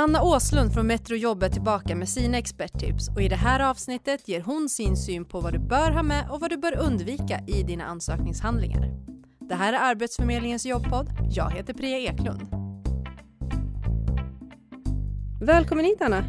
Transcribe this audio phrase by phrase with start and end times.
[0.00, 4.40] Anna Åslund från Metrojobb är tillbaka med sina experttips och i det här avsnittet ger
[4.40, 7.62] hon sin syn på vad du bör ha med och vad du bör undvika i
[7.62, 8.90] dina ansökningshandlingar.
[9.40, 11.08] Det här är Arbetsförmedlingens jobbpodd.
[11.30, 12.40] Jag heter Priya Eklund.
[15.40, 16.24] Välkommen hit Anna!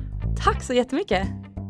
[0.46, 1.28] Tack så jättemycket!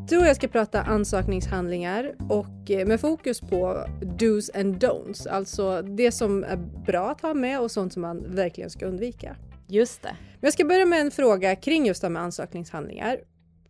[0.10, 3.86] Du och jag ska prata ansökningshandlingar och eh, med fokus på
[4.20, 8.36] dos and don'ts, alltså det som är bra att ha med och sånt som man
[8.36, 9.36] verkligen ska undvika.
[9.70, 10.16] Just det.
[10.20, 13.20] Men jag ska börja med en fråga kring just det med ansökningshandlingar.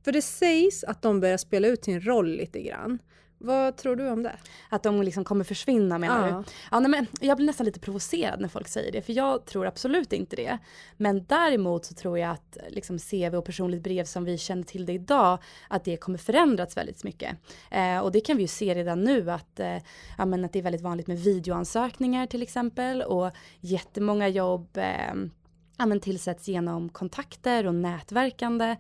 [0.03, 2.99] För det sägs att de börjar spela ut sin roll lite grann.
[3.41, 4.35] Vad tror du om det?
[4.69, 6.35] Att de liksom kommer försvinna menar ja.
[6.37, 6.43] du?
[6.71, 9.67] Ja, nej, men jag blir nästan lite provocerad när folk säger det för jag tror
[9.67, 10.57] absolut inte det.
[10.97, 14.85] Men däremot så tror jag att liksom CV och personligt brev som vi känner till
[14.85, 17.37] det idag att det kommer förändras väldigt mycket.
[17.71, 19.77] Eh, och det kan vi ju se redan nu att, eh,
[20.17, 25.13] ja, men att det är väldigt vanligt med videoansökningar till exempel och jättemånga jobb eh,
[25.79, 28.75] ja, men tillsätts genom kontakter och nätverkande.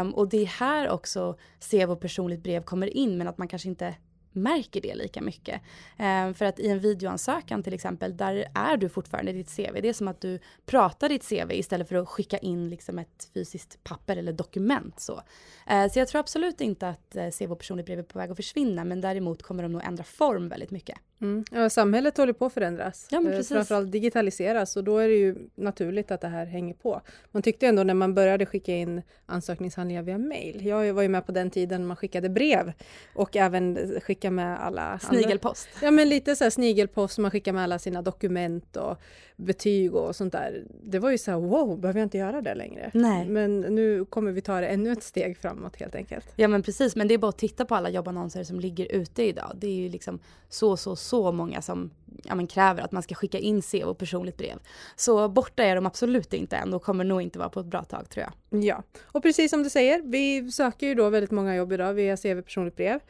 [0.00, 1.38] Um, och det är här också
[1.70, 3.94] CV och personligt brev kommer in men att man kanske inte
[4.32, 5.60] märker det lika mycket.
[5.98, 9.80] Um, för att i en videoansökan till exempel, där är du fortfarande ditt CV.
[9.82, 13.30] Det är som att du pratar ditt CV istället för att skicka in liksom ett
[13.34, 15.00] fysiskt papper eller dokument.
[15.00, 18.18] Så, uh, så jag tror absolut inte att uh, CV och personligt brev är på
[18.18, 20.98] väg att försvinna, men däremot kommer de nog ändra form väldigt mycket.
[21.20, 21.44] Mm.
[21.52, 25.14] Ja, samhället håller på att förändras, ja, men eh, framförallt digitaliseras och då är det
[25.14, 27.00] ju naturligt att det här hänger på.
[27.30, 31.26] Man tyckte ändå när man började skicka in ansökningshandlingar via mail, jag var ju med
[31.26, 32.72] på den tiden man skickade brev
[33.14, 35.68] och även skicka med alla Snigelpost?
[35.74, 35.86] Andra.
[35.86, 39.00] Ja men lite så här snigelpost, man skickar med alla sina dokument och
[39.38, 40.64] betyg och sånt där.
[40.82, 42.90] Det var ju så här, wow, behöver jag inte göra det längre?
[42.94, 43.28] Nej.
[43.28, 46.32] Men nu kommer vi ta det ännu ett steg framåt helt enkelt.
[46.36, 49.22] Ja men precis, men det är bara att titta på alla jobbannonser som ligger ute
[49.22, 49.52] idag.
[49.54, 51.90] Det är ju liksom så, så, så många som
[52.24, 54.58] ja, men kräver att man ska skicka in CV och personligt brev.
[54.96, 57.84] Så borta är de absolut inte än och kommer nog inte vara på ett bra
[57.84, 58.64] tag tror jag.
[58.64, 62.16] Ja, och precis som du säger, vi söker ju då väldigt många jobb idag via
[62.16, 63.00] CV personligt brev.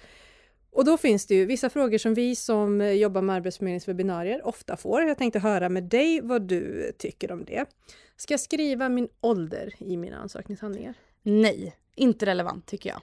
[0.73, 5.03] Och då finns det ju vissa frågor som vi som jobbar med Arbetsförmedlingswebbinarier ofta får.
[5.03, 7.65] Jag tänkte höra med dig vad du tycker om det.
[8.17, 10.95] Ska jag skriva min ålder i mina ansökningshandlingar?
[11.23, 13.01] Nej, inte relevant tycker jag.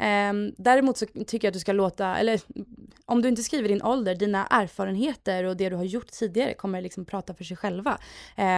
[0.00, 2.40] Um, däremot så tycker jag att du ska låta, eller
[3.06, 6.82] om du inte skriver din ålder, dina erfarenheter och det du har gjort tidigare kommer
[6.82, 7.98] liksom prata för sig själva.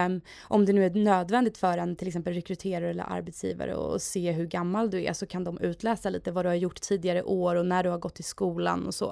[0.07, 4.33] Um, om det nu är nödvändigt för en till exempel rekryterare eller arbetsgivare och se
[4.33, 7.57] hur gammal du är så kan de utläsa lite vad du har gjort tidigare år
[7.57, 9.09] och när du har gått i skolan och så.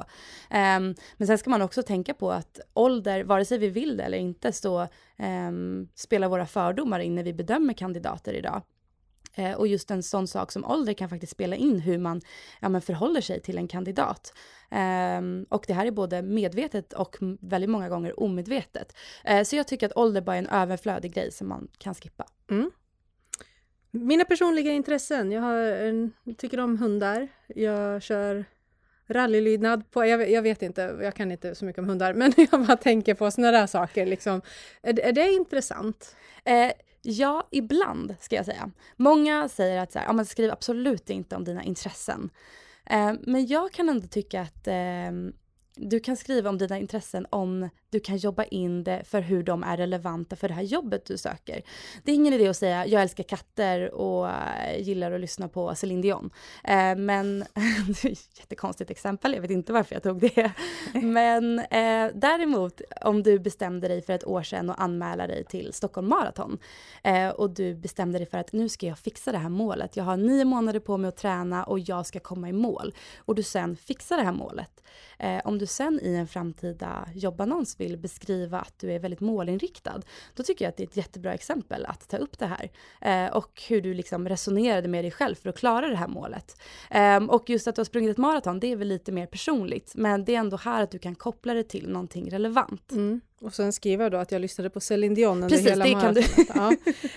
[0.51, 4.03] Um, men sen ska man också tänka på att ålder, vare sig vi vill det
[4.03, 4.89] eller inte, så
[5.95, 8.63] spelar våra fördomar in när vi bedömer kandidater idag.
[9.35, 12.21] Eh, och just en sån sak som ålder kan faktiskt spela in hur man
[12.61, 14.35] ja, men förhåller sig till en kandidat.
[15.19, 18.97] Um, och det här är både medvetet och väldigt många gånger omedvetet.
[19.31, 22.27] Uh, så jag tycker att ålder bara är en överflödig grej som man kan skippa.
[22.51, 22.71] Mm.
[23.91, 25.33] Mina personliga intressen.
[25.33, 27.29] Jag, har en, tycker om hundar.
[27.47, 28.45] Jag kör
[29.09, 32.67] rallylydnad på, jag, jag, vet inte, jag kan inte så mycket om hundar, men jag
[32.67, 34.07] bara tänker på sådana där saker.
[34.07, 34.43] Liksom.
[34.83, 36.17] Är, är det intressant?
[36.45, 36.73] Eh,
[37.03, 38.71] Ja, ibland ska jag säga.
[38.97, 42.31] Många säger att så här, ja, men skriv absolut inte om dina intressen.
[42.87, 45.13] Eh, men jag kan ändå tycka att eh,
[45.77, 49.63] du kan skriva om dina intressen om du kan jobba in det för hur de
[49.63, 51.63] är relevanta för det här jobbet du söker.
[52.05, 55.75] Det är ingen idé att säga jag älskar katter och äh, gillar att lyssna på
[55.75, 56.31] Céline Dion.
[56.65, 57.45] Eh, men,
[58.39, 60.53] jättekonstigt exempel, jag vet inte varför jag tog det.
[61.03, 65.73] men eh, däremot om du bestämde dig för ett år sedan och anmäla dig till
[65.73, 66.59] Stockholm Marathon
[67.03, 69.97] eh, och du bestämde dig för att nu ska jag fixa det här målet.
[69.97, 72.95] Jag har nio månader på mig att träna och jag ska komma i mål.
[73.19, 74.83] Och du sen fixar det här målet.
[75.19, 80.03] Eh, om du sen i en framtida jobbannons vill beskriva att du är väldigt målinriktad,
[80.35, 82.71] då tycker jag att det är ett jättebra exempel att ta upp det här.
[83.01, 86.61] Eh, och hur du liksom resonerade med dig själv för att klara det här målet.
[86.91, 89.93] Eh, och just att du har sprungit ett maraton, det är väl lite mer personligt,
[89.95, 92.93] men det är ändå här att du kan koppla det till någonting relevant.
[92.93, 93.21] Mm.
[93.41, 96.15] Och sen skriva då att jag lyssnade på Céline Dion under Precis, hela det kan
[96.15, 96.23] du.
[96.55, 96.73] ja.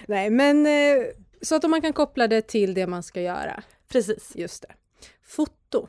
[0.08, 1.06] Nej, men eh,
[1.42, 3.64] så att man kan koppla det till det man ska göra.
[3.88, 4.32] Precis.
[4.36, 4.74] Just det.
[5.24, 5.88] Foto.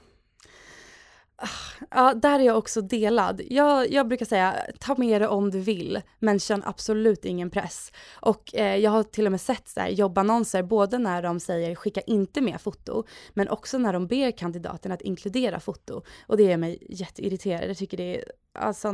[1.45, 3.41] Ah, ja, där är jag också delad.
[3.51, 7.93] Jag, jag brukar säga, ta med det om du vill, men känn absolut ingen press.
[8.21, 11.75] Och eh, jag har till och med sett så här, jobbannonser, både när de säger
[11.75, 13.05] skicka inte med foto,
[13.35, 16.03] men också när de ber kandidaten att inkludera foto.
[16.27, 17.71] Och det gör mig jätteirriterad.
[17.71, 18.93] Jag tycker det är, alltså,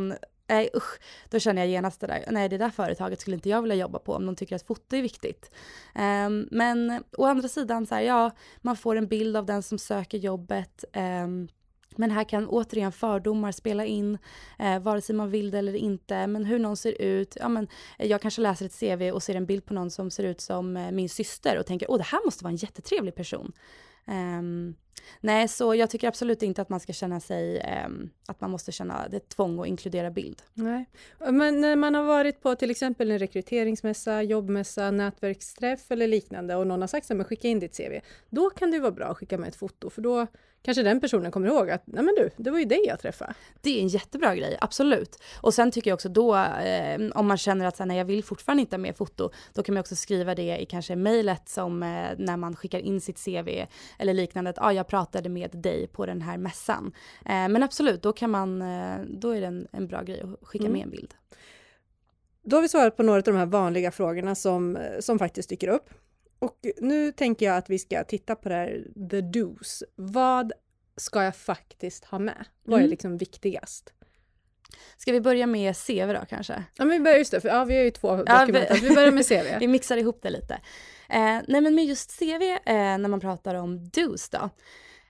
[0.49, 1.00] nej usch,
[1.31, 3.99] då känner jag genast det där, nej det där företaget skulle inte jag vilja jobba
[3.99, 5.50] på om de tycker att foto är viktigt.
[6.27, 8.31] Um, men å andra sidan så här, ja,
[8.61, 11.49] man får en bild av den som söker jobbet, um,
[11.99, 14.19] men här kan återigen fördomar spela in,
[14.59, 16.27] eh, vare sig man vill det eller inte.
[16.27, 17.37] Men hur någon ser ut.
[17.41, 17.69] Ja, men,
[17.99, 20.41] eh, jag kanske läser ett CV och ser en bild på någon som ser ut
[20.41, 23.53] som eh, min syster och tänker åh det här måste vara en jättetrevlig person.
[24.06, 24.75] Um,
[25.21, 28.73] nej, så jag tycker absolut inte att man ska känna sig, um, att man måste
[28.73, 30.43] känna det tvång att inkludera bild.
[30.55, 30.85] Nej,
[31.19, 36.67] men när man har varit på till exempel en rekryteringsmässa, jobbmässa, nätverksträff eller liknande och
[36.67, 38.00] någon har sagt att skicka in ditt CV,
[38.31, 40.27] då kan det vara bra att skicka med ett foto för då
[40.62, 43.35] kanske den personen kommer ihåg att nej men du, det var ju dig jag träffade.
[43.61, 45.23] Det är en jättebra grej, absolut.
[45.41, 48.05] Och sen tycker jag också då, eh, om man känner att så här, nej, jag
[48.05, 51.49] vill fortfarande inte ha med foto, då kan man också skriva det i kanske mejlet
[51.49, 53.67] som eh, när man skickar in sitt CV
[53.99, 56.93] eller liknande, att ah, jag pratade med dig på den här mässan.
[57.25, 60.49] Eh, men absolut, då kan man, eh, då är det en, en bra grej att
[60.49, 60.73] skicka mm.
[60.73, 61.14] med en bild.
[62.43, 65.49] Då har vi svarat på några av de här vanliga frågorna som, eh, som faktiskt
[65.49, 65.90] dyker upp.
[66.38, 69.82] Och nu tänker jag att vi ska titta på det här the do's.
[69.94, 70.52] Vad
[70.96, 72.44] ska jag faktiskt ha med?
[72.64, 72.90] Vad är mm.
[72.90, 73.93] liksom viktigast?
[74.96, 76.64] Ska vi börja med CV då kanske?
[76.76, 78.67] Ja, men vi börjar just det, för ja, vi har ju två ja, dokument.
[78.70, 79.58] Vi, vi börjar med CV.
[79.61, 80.61] vi mixar ihop det lite.
[81.09, 84.51] Eh, nej, men med just CV, eh, när man pratar om do's då,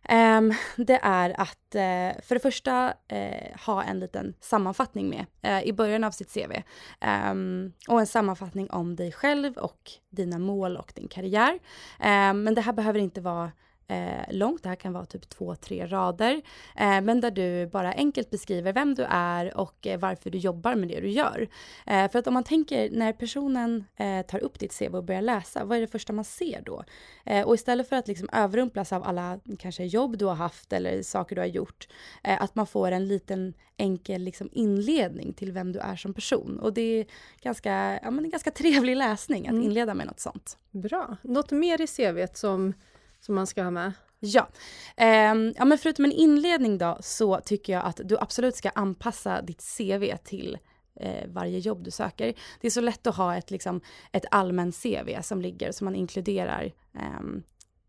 [0.09, 5.69] Um, det är att uh, för det första uh, ha en liten sammanfattning med uh,
[5.69, 6.53] i början av sitt CV.
[6.53, 6.63] Um,
[7.01, 11.59] ehm, och en sammanfattning om dig själv och dina mål och din karriär.
[11.99, 13.53] Um, men det här behöver inte vara
[13.89, 16.43] eh, långt, det här kan vara typ två, tre rader,
[16.77, 20.75] eh, men där du bara enkelt beskriver vem du är och eh, varför du jobbar
[20.75, 21.49] med det du gör.
[21.87, 25.23] Eh, för att om man tänker när personen eh, tar upp ditt CV och börjar
[25.23, 26.85] läsa, vad är det första man ser då?
[27.25, 31.03] Eh, och istället för att liksom överrumplas av alla kanske jobb du har haft eller
[31.03, 31.89] saker du har gjort,
[32.23, 36.59] att man får en liten enkel liksom, inledning till vem du är som person.
[36.59, 37.07] Och det är
[37.43, 39.63] ganska, ja, men en ganska trevlig läsning att mm.
[39.63, 40.59] inleda med något sånt.
[40.71, 41.17] Bra.
[41.23, 42.75] Något mer i CVt som
[43.21, 43.93] som man ska ha med?
[44.21, 44.49] Ja.
[44.97, 49.43] Eh, ja, men förutom en inledning då så tycker jag att du absolut ska anpassa
[49.43, 50.59] ditt CV till
[51.01, 52.35] eh, varje jobb du söker.
[52.61, 53.81] Det är så lätt att ha ett, liksom,
[54.13, 57.21] ett allmänt CV som ligger, som man inkluderar eh,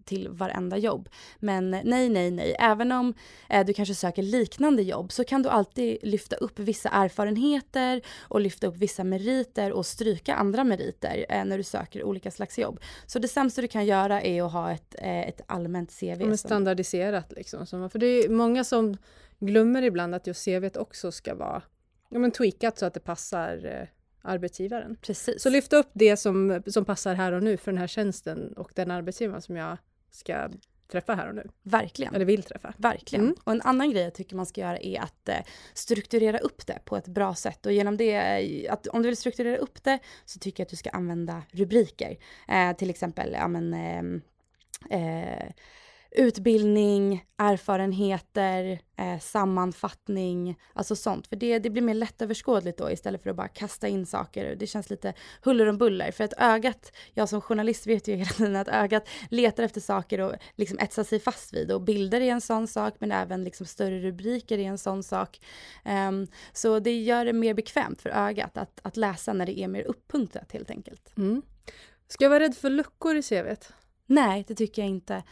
[0.09, 1.09] till varenda jobb.
[1.39, 2.55] Men nej, nej, nej.
[2.59, 3.13] Även om
[3.49, 8.41] eh, du kanske söker liknande jobb så kan du alltid lyfta upp vissa erfarenheter och
[8.41, 12.79] lyfta upp vissa meriter och stryka andra meriter eh, när du söker olika slags jobb.
[13.05, 16.25] Så det sämsta du kan göra är att ha ett, eh, ett allmänt CV.
[16.25, 17.89] Men standardiserat liksom.
[17.89, 18.97] För det är många som
[19.39, 21.61] glömmer ibland att just CVt också ska vara
[22.09, 23.87] ja, men tweakat så att det passar eh,
[24.21, 24.97] arbetsgivaren.
[25.01, 25.41] Precis.
[25.41, 28.71] Så lyfta upp det som, som passar här och nu för den här tjänsten och
[28.75, 29.77] den arbetsgivaren som jag
[30.11, 30.49] ska
[30.91, 31.49] träffa här och nu.
[31.63, 32.15] Verkligen.
[32.15, 32.73] Eller vill träffa.
[32.77, 33.25] Verkligen.
[33.25, 33.35] Mm.
[33.43, 35.39] Och en annan grej jag tycker man ska göra är att eh,
[35.73, 37.65] strukturera upp det på ett bra sätt.
[37.65, 40.69] Och genom det, eh, att om du vill strukturera upp det så tycker jag att
[40.69, 42.17] du ska använda rubriker.
[42.47, 44.03] Eh, till exempel, ja men eh,
[44.99, 45.51] eh
[46.11, 51.27] utbildning, erfarenheter, eh, sammanfattning, alltså sånt.
[51.27, 54.55] För det, det blir mer lättöverskådligt då istället för att bara kasta in saker.
[54.55, 56.11] Det känns lite huller om buller.
[56.11, 60.19] För att ögat, jag som journalist vet ju hela tiden att ögat letar efter saker
[60.19, 61.71] och liksom etsar sig fast vid.
[61.71, 65.39] Och bilder är en sån sak, men även liksom större rubriker är en sån sak.
[65.85, 69.67] Um, så det gör det mer bekvämt för ögat att, att läsa när det är
[69.67, 71.17] mer uppunktat helt enkelt.
[71.17, 71.41] Mm.
[72.07, 73.73] Ska jag vara rädd för luckor i CVt?
[74.09, 75.23] Nej, det tycker jag inte.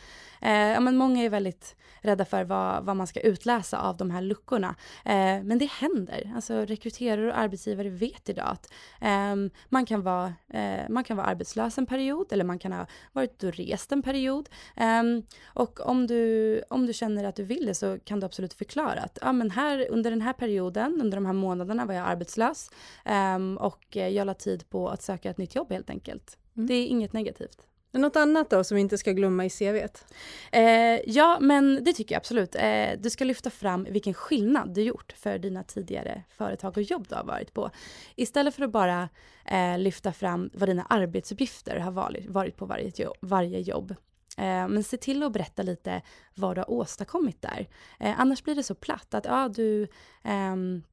[0.42, 4.12] Eh, ja, men många är väldigt rädda för vad, vad man ska utläsa av de
[4.12, 4.76] här luckorna.
[5.06, 6.32] Eh, men det händer.
[6.36, 9.36] Alltså, rekryterare och arbetsgivare vet idag att eh,
[9.70, 13.44] man, kan vara, eh, man kan vara arbetslös en period eller man kan ha varit
[13.44, 14.50] och rest en period.
[14.76, 18.54] Ehm, och om du, om du känner att du vill det så kan du absolut
[18.54, 22.07] förklara att ja, men här, under den här perioden, under de här månaderna var jag
[22.07, 22.72] arbetslös
[23.06, 26.38] ehm, och jag la tid på att söka ett nytt jobb helt enkelt.
[26.56, 26.68] Mm.
[26.68, 27.68] Det är inget negativt.
[27.97, 30.06] Något annat då som vi inte ska glömma i CVet?
[30.51, 32.56] Eh, ja, men det tycker jag absolut.
[32.56, 37.06] Eh, du ska lyfta fram vilken skillnad du gjort för dina tidigare företag och jobb
[37.09, 37.71] du har varit på.
[38.16, 39.09] Istället för att bara
[39.45, 43.18] eh, lyfta fram vad dina arbetsuppgifter har varit, varit på varje jobb.
[43.21, 43.95] Varje jobb.
[44.37, 46.01] Eh, men se till att berätta lite
[46.35, 47.69] vad du har åstadkommit där.
[47.99, 49.87] Eh, annars blir det så platt att ja, du
[50.23, 50.83] ehm,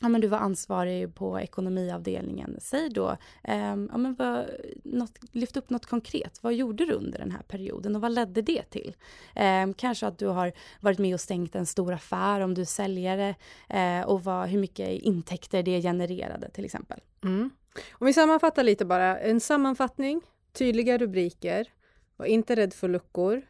[0.00, 2.56] ja, men du var ansvarig på ekonomiavdelningen.
[2.60, 4.46] Säg då, eh, ja, men vad,
[4.84, 6.38] något, lyft upp något konkret.
[6.42, 8.96] Vad gjorde du under den här perioden och vad ledde det till?
[9.34, 12.66] Eh, kanske att du har varit med och stängt en stor affär om du är
[12.66, 13.34] säljare
[13.68, 17.00] eh, och vad, hur mycket intäkter det genererade till exempel.
[17.24, 17.50] Mm.
[17.92, 19.18] Om vi sammanfattar lite bara.
[19.18, 20.20] En sammanfattning,
[20.52, 21.68] tydliga rubriker,
[22.16, 23.42] var inte rädd för luckor,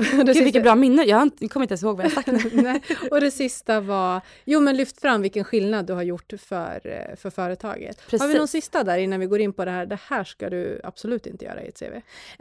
[0.24, 2.28] Gud vilket bra minne, jag kommer inte ens ihåg vad jag sagt.
[2.52, 2.82] Nej.
[3.10, 7.16] Och det sista var, jo men lyft fram vilken skillnad du har gjort för, eh,
[7.16, 7.96] för företaget.
[8.04, 8.20] Precis.
[8.20, 10.50] Har vi någon sista där innan vi går in på det här, det här ska
[10.50, 11.94] du absolut inte göra i ett CV?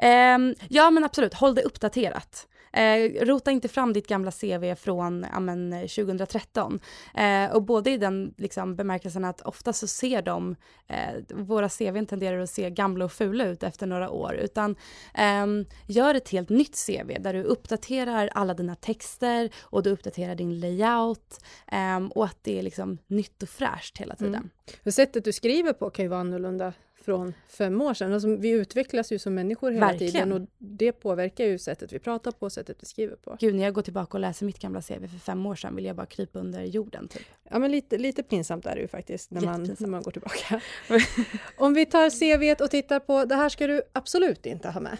[0.05, 2.47] Um, ja men absolut, håll det uppdaterat.
[2.73, 6.79] Eh, rota inte fram ditt gamla CV från amen, 2013.
[7.15, 10.55] Eh, och både i den liksom, bemärkelsen att ofta så ser de,
[10.87, 14.75] eh, våra CV tenderar att se gamla och fula ut efter några år, utan
[15.13, 20.35] ehm, gör ett helt nytt CV där du uppdaterar alla dina texter och du uppdaterar
[20.35, 24.49] din layout ehm, och att det är liksom nytt och fräscht hela tiden.
[24.83, 24.91] Mm.
[24.91, 28.13] Sättet du skriver på kan ju vara annorlunda från fem år sedan.
[28.13, 30.13] Alltså, vi utvecklas ju som människor hela Verkligen.
[30.13, 33.37] tiden och det påverkar ju sättet vi pratar på, sättet vi skriver på.
[33.39, 35.85] Gud, när jag går tillbaka och läser mitt gamla CV för fem år sedan vill
[35.85, 37.07] jag bara krypa under jorden.
[37.07, 37.25] Typ.
[37.49, 40.61] Ja, men lite, lite pinsamt är det ju faktiskt när man, när man går tillbaka.
[41.57, 44.97] Om vi tar CV och tittar på, det här ska du absolut inte ha med.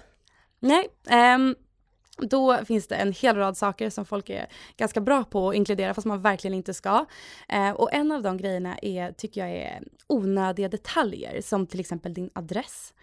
[0.60, 0.88] Nej,
[1.36, 1.56] um,
[2.22, 4.48] då finns det en hel rad saker som folk är
[4.78, 7.06] ganska bra på att inkludera fast man verkligen inte ska.
[7.50, 12.14] Eh, och en av de grejerna är, tycker jag är onödiga detaljer som till exempel
[12.14, 12.94] din adress.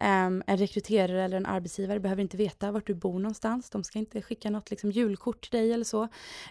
[0.00, 3.70] Um, en rekryterare eller en arbetsgivare behöver inte veta vart du bor någonstans.
[3.70, 6.08] De ska inte skicka något liksom, julkort till dig eller så.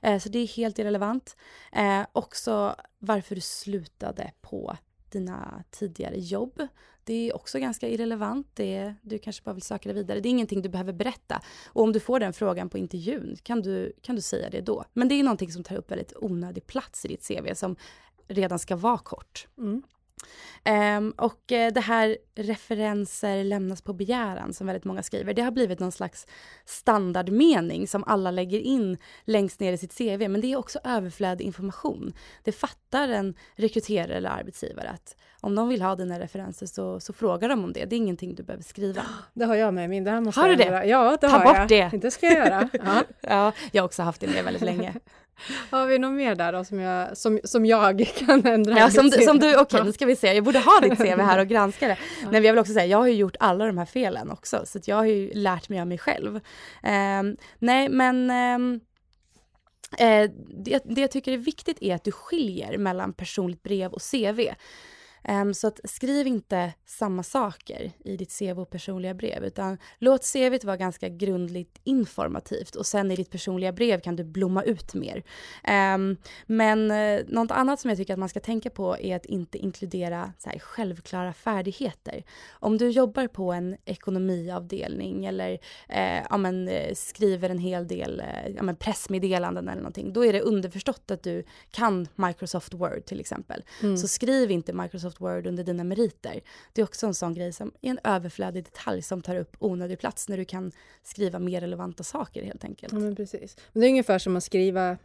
[0.08, 1.36] Uh, så det är helt irrelevant.
[1.77, 4.77] Uh, också varför du slutade på
[5.10, 6.68] dina tidigare jobb.
[7.03, 8.48] Det är också ganska irrelevant.
[8.53, 10.19] Det är, du kanske bara vill söka dig vidare.
[10.19, 11.41] Det är ingenting du behöver berätta.
[11.67, 14.86] Och om du får den frågan på intervjun kan du, kan du säga det då.
[14.93, 17.75] Men det är någonting som tar upp väldigt onödig plats i ditt CV som
[18.27, 19.48] redan ska vara kort.
[19.57, 19.83] Mm.
[20.70, 25.34] Um, och uh, det här referenser lämnas på begäran som väldigt många skriver.
[25.34, 26.27] Det har blivit någon slags
[26.65, 30.27] standardmening som alla lägger in längst ner i sitt CV.
[30.29, 32.13] Men det är också överflödig information.
[32.43, 37.13] Det fattar en rekryterare eller arbetsgivare att om de vill ha dina referenser så, så
[37.13, 37.86] frågar de om det.
[37.86, 39.01] Det är ingenting du behöver skriva.
[39.34, 40.03] Det har jag med min.
[40.03, 40.63] Det här måste har du det?
[40.63, 40.86] Göra.
[40.86, 41.91] Ja, det Ta har bort jag.
[41.91, 41.98] det!
[41.98, 42.70] Det ska jag göra.
[42.84, 43.03] Ja.
[43.22, 44.93] ja, jag har också haft det med väldigt länge.
[45.70, 48.80] Har vi något mer där då som jag, som, som jag kan ändra?
[48.80, 51.20] Ja, som, som du, okej okay, nu ska vi se, jag borde ha ditt CV
[51.22, 51.98] här och granska det.
[52.22, 52.32] Ja.
[52.32, 54.80] Men jag vill också säga, jag har ju gjort alla de här felen också, så
[54.86, 56.36] jag har ju lärt mig av mig själv.
[56.36, 58.80] Um, nej, men um,
[60.66, 64.40] det, det jag tycker är viktigt är att du skiljer mellan personligt brev och CV.
[65.30, 70.34] Um, så att skriv inte samma saker i ditt CV och personliga brev, utan låt
[70.34, 74.94] CVt vara ganska grundligt informativt och sen i ditt personliga brev kan du blomma ut
[74.94, 75.24] mer.
[75.96, 79.25] Um, men uh, något annat som jag tycker att man ska tänka på är att
[79.25, 82.24] inte inkludera så här, självklara färdigheter.
[82.51, 88.22] Om du jobbar på en ekonomiavdelning eller uh, ja, men, uh, skriver en hel del
[88.22, 93.06] uh, ja, men pressmeddelanden eller någonting, då är det underförstått att du kan Microsoft Word
[93.06, 93.63] till exempel.
[93.82, 93.98] Mm.
[93.98, 96.41] Så skriv inte Microsoft Microsoft Word under dina meriter.
[96.74, 100.00] Det är också en sån grej som är en överflödig detalj som tar upp onödig
[100.00, 100.72] plats när du kan
[101.03, 102.93] skriva mer relevanta saker helt enkelt.
[102.93, 103.58] Ja, men precis.
[103.74, 104.98] Men det är ungefär som att skriva,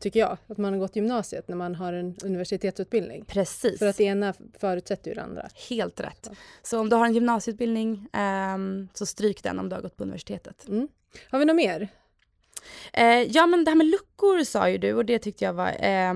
[0.00, 3.24] tycker jag, att man har gått gymnasiet när man har en universitetsutbildning.
[3.24, 3.78] Precis.
[3.78, 5.48] För att det ena förutsätter ju det andra.
[5.68, 6.24] Helt rätt.
[6.24, 8.08] Så, så om du har en gymnasieutbildning
[8.54, 10.68] um, så stryk den om du har gått på universitetet.
[10.68, 10.88] Mm.
[11.30, 11.88] Har vi något mer?
[12.92, 15.68] Eh, ja men det här med luckor sa ju du och det tyckte jag var
[15.68, 16.14] eh,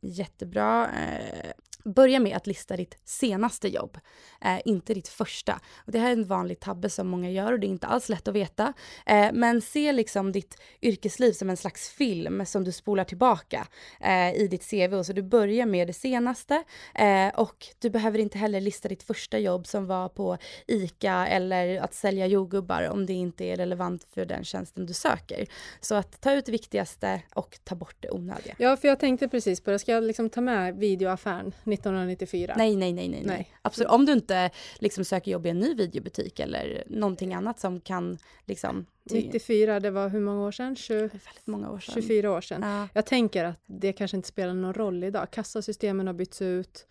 [0.00, 0.84] jättebra.
[0.84, 1.50] Eh,
[1.94, 3.98] börja med att lista ditt senaste jobb,
[4.44, 5.60] eh, inte ditt första.
[5.76, 8.08] Och det här är en vanlig tabbe som många gör och det är inte alls
[8.08, 8.72] lätt att veta.
[9.06, 13.66] Eh, men se liksom ditt yrkesliv som en slags film som du spolar tillbaka
[14.00, 14.94] eh, i ditt CV.
[14.94, 16.64] Och så du börjar med det senaste
[16.94, 21.80] eh, och du behöver inte heller lista ditt första jobb som var på ICA eller
[21.80, 25.46] att sälja jordgubbar om det inte är relevant för den tjänsten du söker.
[25.80, 28.54] Så att ta ut det viktigaste och ta bort det onödiga.
[28.58, 29.78] Ja, för jag tänkte precis på det.
[29.78, 32.54] Ska jag liksom ta med videoaffären 1994?
[32.56, 33.22] Nej, nej, nej, nej.
[33.26, 33.54] nej.
[33.62, 33.90] Absolut.
[33.90, 38.18] Om du inte liksom söker jobb i en ny videobutik eller någonting annat som kan
[38.44, 38.86] liksom...
[39.04, 40.76] 94, det var hur många år sedan?
[40.76, 41.94] 20, väldigt många år sedan.
[41.94, 42.62] 24 år sedan.
[42.62, 42.88] Ja.
[42.92, 45.30] Jag tänker att det kanske inte spelar någon roll idag.
[45.30, 46.86] Kassasystemen har bytts ut.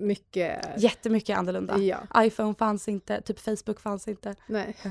[0.00, 0.82] Mycket...
[0.82, 1.78] Jättemycket annorlunda.
[1.78, 2.24] Ja.
[2.24, 4.34] iPhone fanns inte, typ Facebook fanns inte.
[4.46, 4.76] Nej.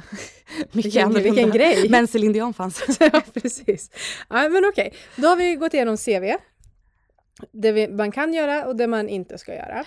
[0.57, 1.31] Mycket vilken, annorlunda.
[1.31, 1.89] Vilken grej!
[1.89, 2.83] Men Céline Dion fanns.
[2.99, 3.91] ja, precis.
[4.29, 4.91] Ja, men okej, okay.
[5.15, 6.35] då har vi gått igenom CV.
[7.51, 9.85] Det vi, man kan göra och det man inte ska göra.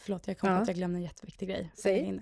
[0.00, 0.56] Förlåt, jag kom ja.
[0.56, 1.72] att jag glömde en jätteviktig grej.
[1.74, 2.20] Säg.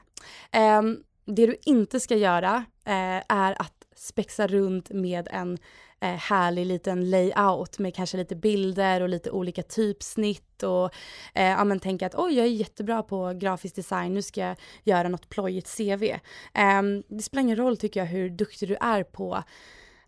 [0.78, 5.58] Um, det du inte ska göra uh, är att spexa runt med en
[6.00, 10.94] eh, härlig liten layout med kanske lite bilder och lite olika typsnitt och
[11.34, 14.56] eh, ja, men tänka att oj, jag är jättebra på grafisk design, nu ska jag
[14.84, 16.02] göra något plojigt CV.
[16.02, 19.42] Eh, det spelar ingen roll tycker jag hur duktig du är på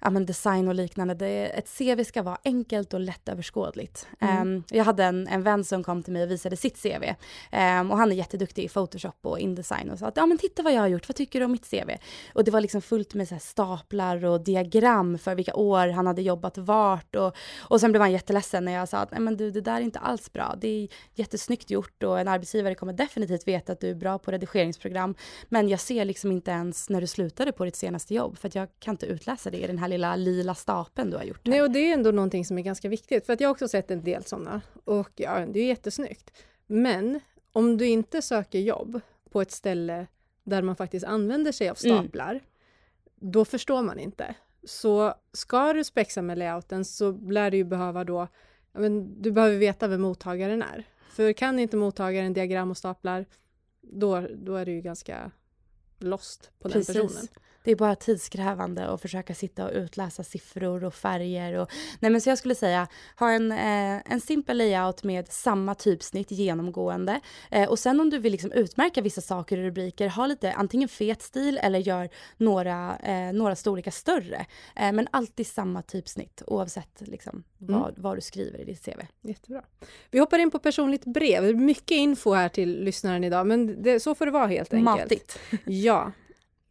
[0.00, 1.14] ja, men design och liknande.
[1.14, 4.08] Det, ett CV ska vara enkelt och lättöverskådligt.
[4.20, 4.42] Mm.
[4.42, 7.04] Um, jag hade en, en vän som kom till mig och visade sitt CV.
[7.04, 7.14] Um,
[7.50, 10.62] ehm, och han är jätteduktig i Photoshop och Indesign och sa att ja men titta
[10.62, 11.90] vad jag har gjort, vad tycker du om mitt CV?
[12.34, 16.22] Och det var liksom fullt med så staplar och diagram för vilka år han hade
[16.22, 17.16] jobbat vart.
[17.16, 19.76] Och, och sen blev han jätteledsen när jag sa att nej men du det där
[19.76, 20.54] är inte alls bra.
[20.60, 24.30] Det är jättesnyggt gjort och en arbetsgivare kommer definitivt veta att du är bra på
[24.30, 25.14] redigeringsprogram.
[25.48, 28.54] Men jag ser liksom inte ens när du slutade på ditt senaste jobb för att
[28.54, 31.46] jag kan inte utläsa det i den här här lilla lila stapeln du har gjort.
[31.46, 31.50] Här.
[31.50, 33.68] Nej, och det är ändå någonting som är ganska viktigt, för att jag har också
[33.68, 36.30] sett en del sådana och ja, det är jättesnyggt.
[36.66, 37.20] Men
[37.52, 40.06] om du inte söker jobb på ett ställe
[40.44, 41.98] där man faktiskt använder sig av Mm.
[41.98, 42.40] staplar,
[43.14, 44.34] då förstår man inte.
[44.64, 48.28] Så ska du spexa med layouten så lär du ju behöva då,
[48.72, 50.84] men du behöver veta vem mottagaren är.
[51.10, 53.26] För kan inte mottagaren diagram och staplar,
[53.80, 55.30] då, då är du ju ganska
[55.98, 57.28] lost på den personen.
[57.64, 61.54] Det är bara tidskrävande att försöka sitta och utläsa siffror och färger.
[61.54, 62.88] Och, nej men så jag skulle säga,
[63.18, 67.20] ha en, eh, en simpel layout med samma typsnitt genomgående.
[67.50, 70.88] Eh, och sen om du vill liksom utmärka vissa saker i rubriker, ha lite antingen
[70.88, 74.46] fet stil eller gör några, eh, några storlekar större.
[74.76, 77.80] Eh, men alltid samma typsnitt oavsett liksom, Mm.
[77.80, 79.00] vad, vad du skriver i ditt CV.
[79.22, 79.62] Jättebra.
[80.10, 81.56] Vi hoppar in på personligt brev.
[81.56, 85.00] Mycket info här till lyssnaren idag, men det, så får det vara helt enkelt.
[85.00, 85.38] Matigt.
[85.64, 86.12] Ja.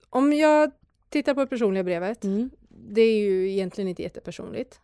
[0.10, 0.72] Om jag
[1.10, 2.50] tittar på det personliga brevet, Mm.
[2.70, 4.82] det är ju egentligen inte jättepersonligt.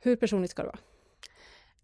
[0.00, 0.78] Hur personligt ska det vara?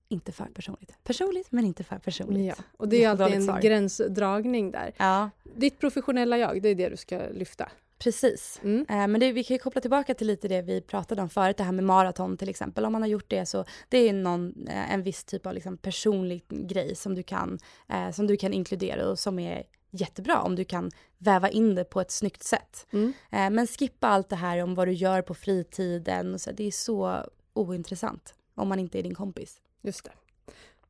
[0.09, 0.95] Inte för personligt.
[1.05, 2.47] Personligt men inte för personligt.
[2.59, 2.65] Ja.
[2.77, 3.61] Och det är ju alltid en Jättedåligt svar.
[3.71, 4.93] gränsdragning där.
[4.99, 5.31] ja.
[5.57, 7.69] Ditt professionella jag, det är det du ska lyfta.
[7.99, 8.61] Precis.
[8.65, 8.87] Mm.
[8.89, 11.57] Eh, Men det, vi kan ju koppla tillbaka till lite det vi pratade om förut,
[11.57, 12.85] det här med maraton till exempel.
[12.85, 15.77] Om man har gjort det så det är någon, eh, en viss typ av liksom
[15.77, 17.59] personlig grej som du, kan,
[17.89, 21.85] eh, som du kan inkludera och som är jättebra om du kan väva in det
[21.85, 22.87] på ett snyggt sätt.
[22.91, 23.13] Mm.
[23.31, 26.35] Eh, Men skippa allt det här om vad du gör på fritiden.
[26.35, 29.61] Och så, det är så ointressant om man inte är din kompis.
[29.83, 30.13] Just det.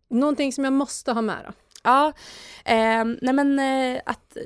[0.09, 1.53] Någonting som jag måste ha med då?
[1.83, 2.13] Ja,
[2.65, 4.37] eh, nej men eh, att,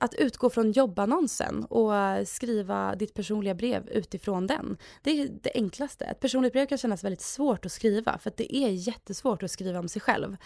[0.00, 1.92] att utgå från jobbannonsen och
[2.28, 4.76] skriva ditt personliga brev utifrån den.
[5.02, 6.04] Det är det enklaste.
[6.04, 9.50] Ett personligt brev kan kännas väldigt svårt att skriva för att det är jättesvårt att
[9.50, 10.36] skriva om sig själv.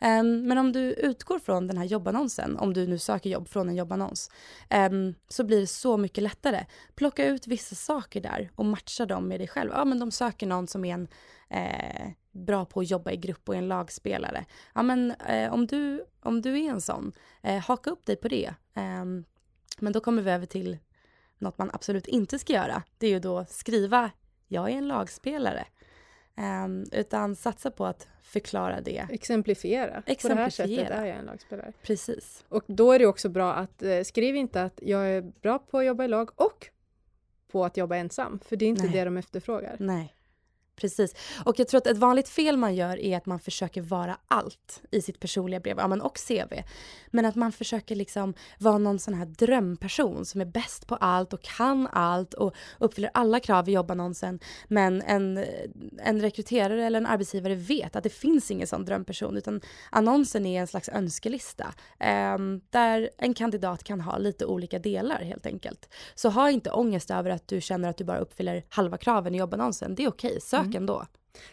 [0.00, 3.68] Eh, men om du utgår från den här jobbannonsen, om du nu söker jobb från
[3.68, 4.30] en jobbannons,
[4.70, 4.90] eh,
[5.28, 6.66] så blir det så mycket lättare.
[6.94, 9.70] Plocka ut vissa saker där och matcha dem med dig själv.
[9.74, 11.08] Ja, men de söker någon som är en
[11.50, 14.44] eh, bra på att jobba i grupp och är en lagspelare.
[14.74, 17.12] Ja, men eh, om, du, om du är en sån,
[17.42, 18.54] eh, haka upp dig på det.
[18.74, 19.24] Ehm,
[19.78, 20.78] men då kommer vi över till
[21.38, 22.82] något man absolut inte ska göra.
[22.98, 24.10] Det är ju då skriva,
[24.48, 25.66] jag är en lagspelare.
[26.36, 29.06] Ehm, utan satsa på att förklara det.
[29.10, 30.02] Exemplifiera.
[30.02, 30.94] På det här sättet Exemplifiera.
[30.94, 31.72] är jag en lagspelare.
[31.82, 32.44] Precis.
[32.48, 35.78] Och då är det också bra att eh, skriv inte att jag är bra på
[35.78, 36.66] att jobba i lag och
[37.52, 38.92] på att jobba ensam, för det är inte Nej.
[38.92, 39.76] det de efterfrågar.
[39.78, 40.14] Nej.
[40.76, 41.14] Precis.
[41.44, 44.82] Och jag tror att ett vanligt fel man gör är att man försöker vara allt
[44.90, 46.54] i sitt personliga brev, ja, men och CV.
[47.10, 51.32] Men att man försöker liksom vara någon sån här drömperson som är bäst på allt
[51.32, 54.38] och kan allt och uppfyller alla krav i jobbannonsen.
[54.68, 55.44] Men en,
[55.98, 60.60] en rekryterare eller en arbetsgivare vet att det finns ingen sån drömperson utan annonsen är
[60.60, 62.38] en slags önskelista eh,
[62.70, 65.88] där en kandidat kan ha lite olika delar helt enkelt.
[66.14, 69.38] Så ha inte ångest över att du känner att du bara uppfyller halva kraven i
[69.38, 69.94] jobbannonsen.
[69.94, 71.06] Det är okej, sök ändå.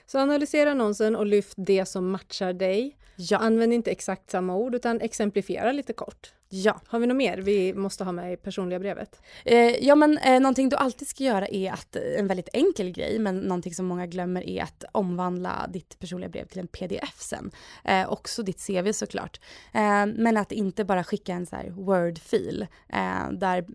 [0.06, 2.98] Så analysera annonsen och lyft det som matchar dig.
[3.16, 3.38] Ja.
[3.38, 6.34] Använd inte exakt samma ord utan exemplifiera lite kort.
[6.52, 6.82] Ja.
[6.88, 9.22] Har vi något mer vi måste ha med i personliga brevet?
[9.46, 12.92] Eh, ja men eh, någonting du alltid ska göra är att, eh, en väldigt enkel
[12.92, 17.20] grej, men någonting som många glömmer är att omvandla ditt personliga brev till en pdf
[17.20, 17.52] sen.
[17.86, 19.40] Eh, också ditt CV såklart.
[19.74, 23.66] Eh, men att inte bara skicka en så här word-fil eh, där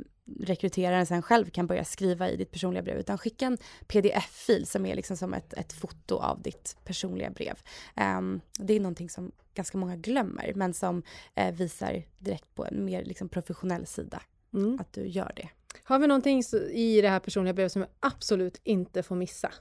[0.40, 4.86] rekryteraren sen själv kan börja skriva i ditt personliga brev utan skicka en pdf-fil som
[4.86, 7.58] är liksom som ett, ett foto av ditt personliga brev.
[7.96, 11.02] Ehm, det är någonting som ganska många glömmer men som
[11.34, 14.22] eh, visar direkt på en mer liksom professionell sida
[14.54, 14.80] Mm.
[14.80, 15.48] att du gör det.
[15.84, 19.52] Har vi någonting i det här personliga brevet som jag absolut inte får missa?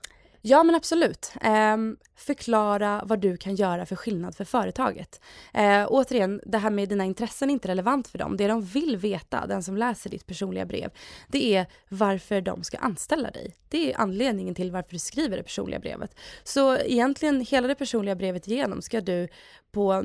[0.46, 1.34] Ja men absolut.
[1.42, 1.78] Eh,
[2.16, 5.22] förklara vad du kan göra för skillnad för företaget.
[5.54, 8.38] Eh, återigen, det här med dina intressen är inte relevant för dem.
[8.38, 10.92] Det de vill veta, den som läser ditt personliga brev,
[11.28, 13.56] det är varför de ska anställa dig.
[13.70, 16.16] Det är anledningen till varför du skriver det personliga brevet.
[16.44, 19.28] Så egentligen hela det personliga brevet igenom ska du
[19.72, 20.04] på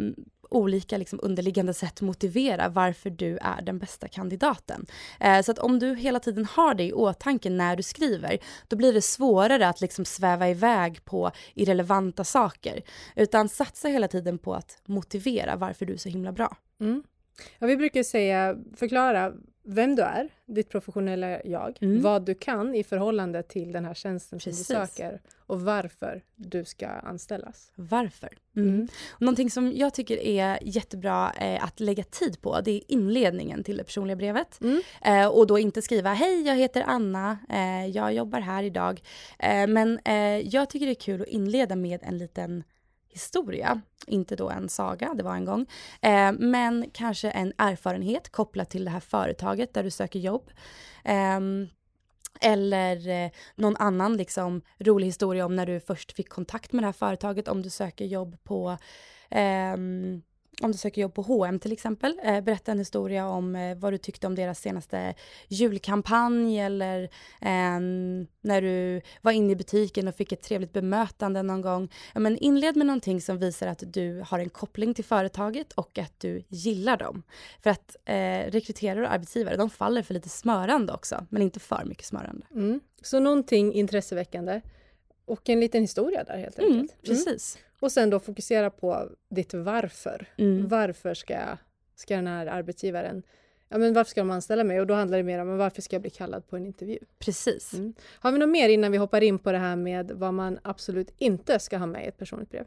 [0.49, 4.87] olika liksom underliggande sätt motivera varför du är den bästa kandidaten.
[5.21, 8.77] Eh, så att om du hela tiden har det i åtanke när du skriver, då
[8.77, 12.83] blir det svårare att liksom sväva iväg på irrelevanta saker.
[13.17, 16.57] Utan satsa hela tiden på att motivera varför du är så himla bra.
[16.81, 17.03] Mm.
[17.59, 19.33] Ja, vi brukar säga, förklara
[19.71, 22.03] vem du är, ditt professionella jag, Mm.
[22.03, 24.67] vad du kan i förhållande till den här tjänsten Precis.
[24.67, 27.73] som du söker och varför du ska anställas.
[27.75, 28.29] Varför?
[28.57, 28.89] Mm.
[29.19, 33.77] Någonting som jag tycker är jättebra eh, att lägga tid på, det är inledningen till
[33.77, 34.61] det personliga brevet.
[34.61, 34.81] Mm.
[35.05, 39.01] Eh, och då inte skriva hej, jag heter Anna, eh, jag jobbar här idag.
[39.39, 42.65] Eh, men eh, jag tycker det är kul att inleda med en liten
[43.11, 45.67] historia, inte då en saga, det var en gång,
[46.03, 50.51] eh, men kanske en erfarenhet kopplat till det här företaget där du söker jobb.
[51.05, 51.41] Eh,
[52.41, 56.87] Eller eh, någon annan liksom, rolig historia om när du först fick kontakt med det
[56.87, 58.79] här företaget om du söker jobb på
[59.31, 60.23] ehm,
[60.63, 63.93] om du söker jobb på H&M till exempel, eh, berätta en historia om eh, vad
[63.93, 65.15] du tyckte om deras senaste
[65.49, 67.03] julkampanj eller
[67.41, 67.81] eh,
[68.41, 71.89] när du var inne i butiken och fick ett trevligt bemötande någon gång.
[72.15, 75.99] Ja, men inled med någonting som visar att du har en koppling till företaget och
[75.99, 77.23] att du gillar dem.
[77.63, 81.85] För att eh, rekryterare och arbetsgivare, de faller för lite smörande också, men inte för
[81.85, 82.47] mycket smörande.
[82.55, 82.81] Mm.
[83.03, 84.61] Så någonting intresseväckande
[85.25, 87.03] och en liten historia där helt Mm, enkelt.
[87.03, 87.59] precis.
[87.81, 90.27] Och sen då fokusera på ditt varför.
[90.37, 90.69] Mm.
[90.69, 91.39] Varför ska,
[91.95, 93.23] ska den här arbetsgivaren,
[93.69, 94.81] ja men varför ska de anställa mig?
[94.81, 96.99] Och då handlar det mer om varför ska jag bli kallad på en intervju?
[97.19, 97.73] Precis.
[97.73, 97.95] Mm.
[98.21, 101.15] Har vi något mer innan vi hoppar in på det här med vad man absolut
[101.19, 102.67] inte ska ha med i ett personligt brev?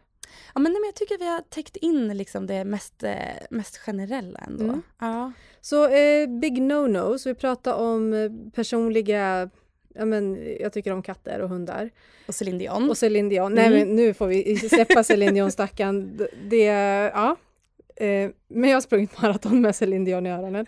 [0.53, 3.15] Ja, men, jag tycker vi har täckt in liksom det mest, eh,
[3.49, 4.63] mest generella ändå.
[4.63, 4.81] Mm.
[4.99, 5.31] Ja.
[5.61, 9.49] Så eh, big no-nos, vi pratar om eh, personliga
[9.95, 11.89] Ja, men jag tycker om katter och hundar.
[12.27, 12.89] Och Céline Dion.
[12.89, 13.53] Och Céline Dion.
[13.53, 13.79] Nej, Mm.
[13.79, 16.27] men nu får vi släppa Céline Dion stackarn.
[16.49, 16.65] Det,
[17.13, 17.35] ja.
[17.95, 20.65] Eh, men jag har sprungit maraton med Céline Dion i öronen.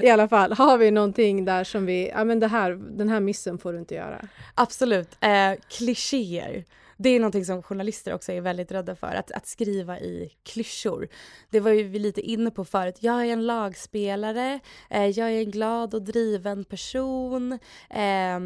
[0.00, 3.20] I alla fall, har vi någonting där som vi, ja men det här, den här
[3.20, 4.20] missen får du inte göra.
[4.54, 5.08] Absolut.
[5.20, 6.64] Eh, klichéer.
[6.96, 11.08] Det är någonting som journalister också är väldigt rädda för, att, att skriva i klyschor.
[11.50, 12.96] Det var ju vi lite inne på förut.
[13.00, 17.52] Jag är en lagspelare, eh, jag är en glad och driven person.
[17.90, 18.40] Eh,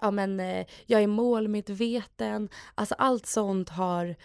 [0.00, 2.48] ja, men, eh, jag är målmedveten.
[2.74, 4.16] Alltså allt sånt har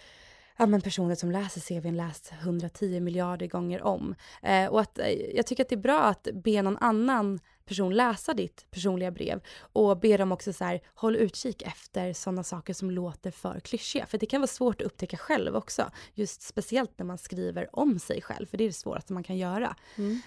[0.56, 4.14] ja, men personer som läser CVn läst 110 miljarder gånger om.
[4.42, 7.94] Eh, och att, eh, jag tycker att det är bra att be någon annan person
[7.94, 12.74] läsa ditt personliga brev och be dem också så här, håll utkik efter sådana saker
[12.74, 14.06] som låter för klyschiga.
[14.06, 15.90] För det kan vara svårt att upptäcka själv också.
[16.14, 19.36] Just speciellt när man skriver om sig själv, för det är det svåraste man kan
[19.36, 19.76] göra.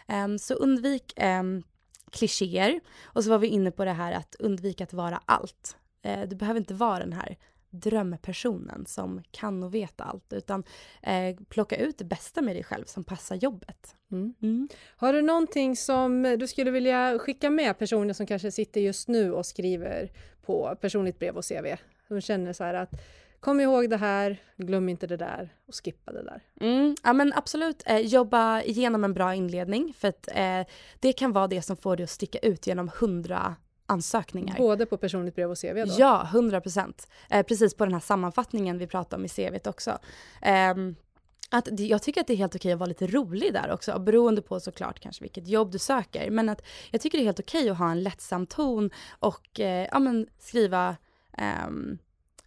[0.08, 1.64] Em, så undvik um,
[2.12, 2.80] klichéer.
[3.04, 5.78] Och så var vi inne på det här att undvika att vara allt.
[6.02, 7.38] Eh, du behöver inte vara den här
[7.70, 10.64] drömpersonen som kan och vet allt utan
[11.02, 13.96] eh, plocka ut det bästa med dig själv som passar jobbet.
[14.12, 14.34] Mm.
[14.42, 14.68] Mm.
[14.98, 19.32] Har du någonting som du skulle vilja skicka med personer som kanske sitter just nu
[19.32, 20.12] och skriver
[20.46, 21.76] på personligt brev och CV?
[22.08, 22.92] Som känner så här att
[23.40, 26.42] kom ihåg det här, glöm inte det där och skippa det där.
[26.62, 31.32] Mm, ja men absolut, eh, jobba igenom en bra inledning för att eh, det kan
[31.32, 33.56] vara det som får dig att sticka ut genom hundra
[33.88, 34.58] ansökningar.
[34.58, 35.96] Både på personligt brev och CV då?
[35.98, 37.08] Ja, 100 procent.
[37.30, 40.00] Eh, precis på den här sammanfattningen vi pratade om i CVt också.
[40.42, 40.96] Ehm,
[41.50, 44.42] att jag tycker att det är helt okej att vara lite rolig där också, beroende
[44.42, 46.32] på såklart kanske vilket jobb du söker.
[46.32, 49.88] Men att jag tycker det är helt okej att ha en lättsam ton och eh,
[49.92, 50.96] ja, men skriva
[51.38, 51.98] ehm,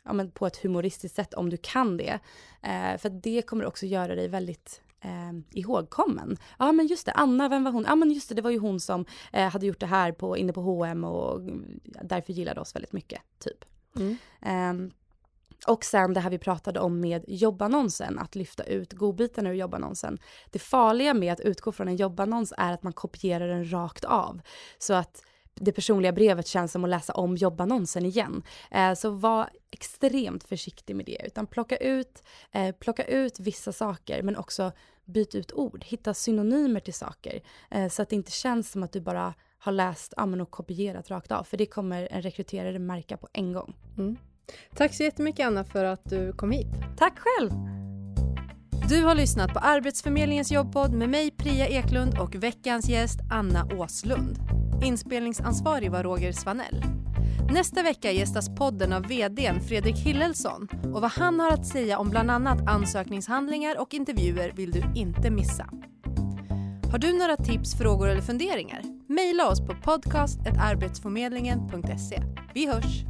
[0.05, 2.19] ja, men på ett humoristiskt sätt om du kan det.
[2.63, 6.37] Eh, för det kommer också göra dig väldigt eh, ihågkommen.
[6.59, 7.85] Ja men just det, Anna, vem var hon?
[7.89, 10.37] Ja men just det, det var ju hon som eh, hade gjort det här på,
[10.37, 13.65] inne på H&M och mm, därför gillade oss väldigt mycket, typ.
[13.97, 14.17] Mm.
[14.41, 14.91] Ehm,
[15.67, 20.19] och sen det här vi pratade om med jobbannonsen, att lyfta ut godbitarna ur jobbannonsen.
[20.51, 24.41] Det farliga med att utgå från en jobbannons är att man kopierar den rakt av.
[24.79, 25.23] Så att
[25.61, 28.43] det personliga brevet känns som att läsa om jobbannonsen igen.
[28.71, 34.23] Eh, så var extremt försiktig med det, utan plocka ut, eh, plocka ut vissa saker
[34.23, 34.73] men också
[35.05, 37.41] byt ut ord, hitta synonymer till saker.
[37.71, 40.51] Eh, så att det inte känns som att du bara har läst ja, men och
[40.51, 43.77] kopierat rakt av, för det kommer en rekryterare märka på en gång.
[43.99, 44.17] Mm.
[44.75, 46.69] Tack så jättemycket Anna för att du kom hit.
[46.97, 47.51] Tack själv!
[48.89, 54.39] Du har lyssnat på Arbetsförmedlingens jobbpodd med mig Priya Eklund och veckans gäst Anna Åslund.
[54.83, 56.83] Inspelningsansvarig var Roger Svanell.
[57.53, 62.11] Nästa vecka gästas podden av VDn Fredrik Hillelsson och vad han har att säga om
[62.11, 65.69] bland annat ansökningshandlingar och intervjuer vill du inte missa.
[66.93, 68.83] Har du några tips, frågor eller funderingar?
[69.09, 72.23] Mejla oss på podcast.arbetsförmedlingen.se.
[72.55, 73.05] Vi hörs!